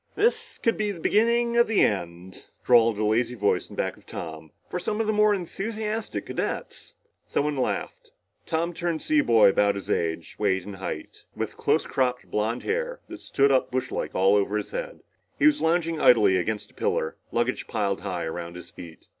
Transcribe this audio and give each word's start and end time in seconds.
"This 0.15 0.57
could 0.57 0.77
be 0.77 0.89
the 0.89 0.99
beginning 0.99 1.57
of 1.57 1.67
the 1.67 1.81
end," 1.81 2.45
drawled 2.65 2.97
a 2.97 3.05
lazy 3.05 3.35
voice 3.35 3.69
in 3.69 3.75
back 3.75 3.97
of 3.97 4.07
Tom, 4.07 4.49
"for 4.67 4.79
some 4.79 4.99
of 4.99 5.05
the 5.05 5.13
more 5.13 5.31
enthusiastic 5.31 6.25
cadets." 6.25 6.95
Someone 7.27 7.55
laughed. 7.55 8.09
Tom 8.47 8.73
turned 8.73 9.01
to 9.01 9.05
see 9.05 9.19
a 9.19 9.23
boy 9.23 9.49
about 9.49 9.75
his 9.75 9.91
own 9.91 9.97
age, 9.97 10.37
weight 10.39 10.65
and 10.65 10.77
height, 10.77 11.25
with 11.35 11.55
close 11.55 11.85
cropped 11.85 12.31
blond 12.31 12.63
hair 12.63 13.01
that 13.09 13.21
stood 13.21 13.51
up 13.51 13.69
brushlike 13.69 14.15
all 14.15 14.35
over 14.35 14.57
his 14.57 14.71
head. 14.71 15.01
He 15.37 15.45
was 15.45 15.61
lounging 15.61 16.01
idly 16.01 16.35
against 16.35 16.71
a 16.71 16.73
pillar, 16.73 17.15
luggage 17.31 17.67
piled 17.67 18.01
high 18.01 18.23
around 18.23 18.55
his 18.55 18.71
feet. 18.71 19.05